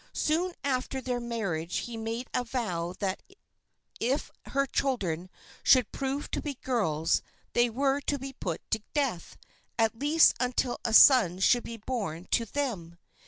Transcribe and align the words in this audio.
Soon 0.13 0.55
after 0.63 0.99
their 0.99 1.19
marriage 1.19 1.77
he 1.85 1.95
made 1.95 2.27
a 2.33 2.43
vow 2.43 2.95
that 2.97 3.21
if 3.99 4.31
her 4.47 4.65
children 4.65 5.29
should 5.61 5.91
prove 5.91 6.31
to 6.31 6.41
be 6.41 6.55
girls 6.55 7.21
they 7.53 7.69
were 7.69 8.01
to 8.01 8.17
be 8.17 8.33
put 8.33 8.61
to 8.71 8.81
death, 8.95 9.37
at 9.77 9.99
least 9.99 10.33
until 10.39 10.79
a 10.83 10.91
son 10.91 11.37
should 11.37 11.61
be 11.63 11.77
born 11.77 12.25
to 12.31 12.45
them. 12.47 12.97